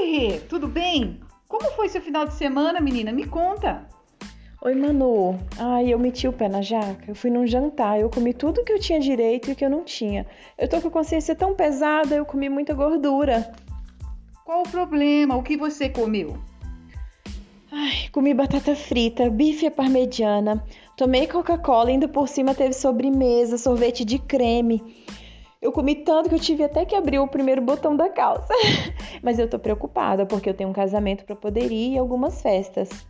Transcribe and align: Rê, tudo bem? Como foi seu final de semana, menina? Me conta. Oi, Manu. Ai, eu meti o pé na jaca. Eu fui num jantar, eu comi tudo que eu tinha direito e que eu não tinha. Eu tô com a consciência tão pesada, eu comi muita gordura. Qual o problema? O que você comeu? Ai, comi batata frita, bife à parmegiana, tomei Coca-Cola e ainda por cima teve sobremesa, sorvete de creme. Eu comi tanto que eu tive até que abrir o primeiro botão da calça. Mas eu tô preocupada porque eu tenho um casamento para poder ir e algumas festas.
Rê, 0.00 0.40
tudo 0.48 0.66
bem? 0.66 1.20
Como 1.48 1.70
foi 1.72 1.88
seu 1.88 2.00
final 2.00 2.26
de 2.26 2.34
semana, 2.34 2.80
menina? 2.80 3.12
Me 3.12 3.26
conta. 3.26 3.86
Oi, 4.62 4.74
Manu. 4.74 5.38
Ai, 5.58 5.92
eu 5.92 5.98
meti 5.98 6.26
o 6.26 6.32
pé 6.32 6.48
na 6.48 6.62
jaca. 6.62 7.04
Eu 7.08 7.14
fui 7.14 7.30
num 7.30 7.46
jantar, 7.46 8.00
eu 8.00 8.08
comi 8.08 8.32
tudo 8.32 8.64
que 8.64 8.72
eu 8.72 8.78
tinha 8.78 8.98
direito 8.98 9.50
e 9.50 9.54
que 9.54 9.64
eu 9.64 9.70
não 9.70 9.84
tinha. 9.84 10.26
Eu 10.56 10.68
tô 10.68 10.80
com 10.80 10.88
a 10.88 10.90
consciência 10.90 11.34
tão 11.34 11.54
pesada, 11.54 12.14
eu 12.14 12.24
comi 12.24 12.48
muita 12.48 12.72
gordura. 12.72 13.52
Qual 14.44 14.60
o 14.60 14.68
problema? 14.68 15.36
O 15.36 15.42
que 15.42 15.56
você 15.56 15.88
comeu? 15.88 16.38
Ai, 17.70 18.08
comi 18.12 18.32
batata 18.34 18.76
frita, 18.76 19.28
bife 19.30 19.66
à 19.66 19.70
parmegiana, 19.70 20.62
tomei 20.96 21.26
Coca-Cola 21.26 21.90
e 21.90 21.94
ainda 21.94 22.06
por 22.06 22.28
cima 22.28 22.54
teve 22.54 22.74
sobremesa, 22.74 23.58
sorvete 23.58 24.04
de 24.04 24.18
creme. 24.18 25.04
Eu 25.62 25.70
comi 25.70 25.94
tanto 25.94 26.28
que 26.28 26.34
eu 26.34 26.40
tive 26.40 26.64
até 26.64 26.84
que 26.84 26.96
abrir 26.96 27.20
o 27.20 27.28
primeiro 27.28 27.62
botão 27.62 27.94
da 27.94 28.08
calça. 28.08 28.52
Mas 29.22 29.38
eu 29.38 29.48
tô 29.48 29.60
preocupada 29.60 30.26
porque 30.26 30.50
eu 30.50 30.54
tenho 30.54 30.68
um 30.68 30.72
casamento 30.72 31.24
para 31.24 31.36
poder 31.36 31.70
ir 31.70 31.92
e 31.92 31.98
algumas 31.98 32.42
festas. 32.42 33.06